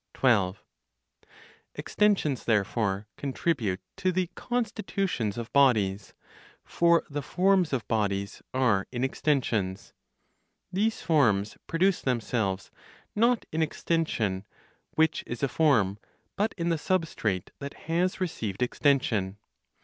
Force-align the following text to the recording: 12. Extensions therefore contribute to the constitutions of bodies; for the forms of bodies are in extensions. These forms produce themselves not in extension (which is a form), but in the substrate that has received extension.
12. 0.15 0.63
Extensions 1.75 2.45
therefore 2.45 3.05
contribute 3.17 3.79
to 3.95 4.11
the 4.11 4.31
constitutions 4.33 5.37
of 5.37 5.53
bodies; 5.53 6.15
for 6.65 7.03
the 7.07 7.21
forms 7.21 7.71
of 7.71 7.87
bodies 7.87 8.41
are 8.51 8.87
in 8.91 9.03
extensions. 9.03 9.93
These 10.73 11.03
forms 11.03 11.55
produce 11.67 12.01
themselves 12.01 12.71
not 13.13 13.45
in 13.51 13.61
extension 13.61 14.43
(which 14.95 15.23
is 15.27 15.43
a 15.43 15.47
form), 15.47 15.99
but 16.35 16.55
in 16.57 16.69
the 16.69 16.77
substrate 16.79 17.51
that 17.59 17.75
has 17.85 18.19
received 18.19 18.63
extension. 18.63 19.37